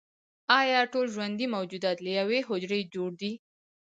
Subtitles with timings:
[0.59, 3.31] ایا ټول ژوندي موجودات له یوې حجرې جوړ دي